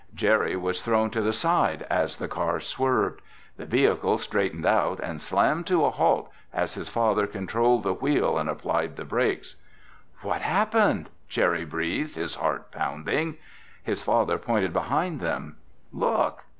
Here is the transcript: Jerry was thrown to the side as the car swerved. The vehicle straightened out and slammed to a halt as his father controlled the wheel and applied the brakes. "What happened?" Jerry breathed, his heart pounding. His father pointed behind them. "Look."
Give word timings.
Jerry 0.15 0.55
was 0.55 0.81
thrown 0.81 1.11
to 1.11 1.21
the 1.21 1.31
side 1.31 1.85
as 1.87 2.17
the 2.17 2.27
car 2.27 2.59
swerved. 2.59 3.21
The 3.57 3.67
vehicle 3.67 4.17
straightened 4.17 4.65
out 4.65 4.99
and 4.99 5.21
slammed 5.21 5.67
to 5.67 5.85
a 5.85 5.91
halt 5.91 6.31
as 6.51 6.73
his 6.73 6.89
father 6.89 7.27
controlled 7.27 7.83
the 7.83 7.93
wheel 7.93 8.39
and 8.39 8.49
applied 8.49 8.95
the 8.95 9.05
brakes. 9.05 9.57
"What 10.23 10.41
happened?" 10.41 11.11
Jerry 11.29 11.65
breathed, 11.65 12.15
his 12.15 12.33
heart 12.33 12.71
pounding. 12.71 13.37
His 13.83 14.01
father 14.01 14.39
pointed 14.39 14.73
behind 14.73 15.19
them. 15.19 15.57
"Look." 15.93 16.41